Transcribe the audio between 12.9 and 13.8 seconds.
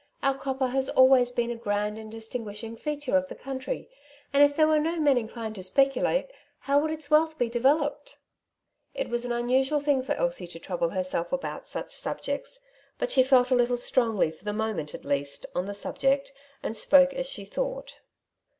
but she felt a little